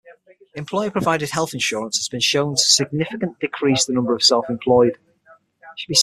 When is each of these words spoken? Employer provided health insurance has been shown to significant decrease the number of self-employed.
Employer 0.55 0.89
provided 0.89 1.29
health 1.29 1.53
insurance 1.53 1.97
has 1.97 2.09
been 2.09 2.19
shown 2.21 2.55
to 2.55 2.61
significant 2.61 3.39
decrease 3.39 3.85
the 3.85 3.93
number 3.93 4.15
of 4.15 4.23
self-employed. 4.23 4.97